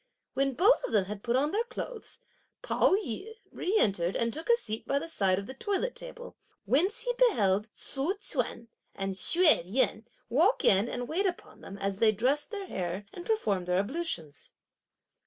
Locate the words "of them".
0.83-1.05